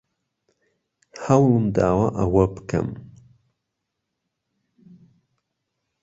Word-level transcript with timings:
هەوڵم 1.23 1.65
داوە 1.75 2.07
ئەوە 2.17 2.45
بکەم. 2.53 2.87